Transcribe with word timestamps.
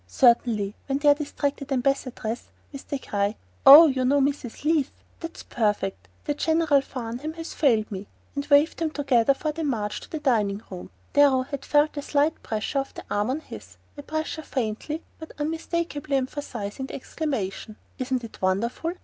Certainly, 0.07 0.73
when 0.87 0.97
their 0.97 1.13
distracted 1.13 1.71
Ambassadress 1.71 2.49
with 2.71 2.87
the 2.89 2.97
cry: 2.97 3.35
"Oh, 3.67 3.85
you 3.85 4.03
know 4.03 4.19
Mrs. 4.19 4.63
Leath? 4.63 4.89
That's 5.19 5.43
perfect, 5.43 6.07
for 6.23 6.33
General 6.33 6.81
Farnham 6.81 7.33
has 7.33 7.53
failed 7.53 7.91
me" 7.91 8.07
had 8.33 8.49
waved 8.49 8.79
them 8.79 8.89
together 8.89 9.35
for 9.35 9.51
the 9.51 9.63
march 9.63 9.99
to 9.99 10.09
the 10.09 10.17
dining 10.19 10.63
room, 10.71 10.89
Darrow 11.13 11.43
had 11.43 11.63
felt 11.65 11.97
a 11.97 12.01
slight 12.01 12.41
pressure 12.41 12.79
of 12.79 12.95
the 12.95 13.03
arm 13.11 13.29
on 13.29 13.41
his, 13.41 13.77
a 13.95 14.01
pressure 14.01 14.41
faintly 14.41 15.03
but 15.19 15.33
unmistakably 15.37 16.15
emphasizing 16.15 16.87
the 16.87 16.95
exclamation: 16.95 17.75
"Isn't 17.99 18.23
it 18.23 18.41
wonderful? 18.41 18.93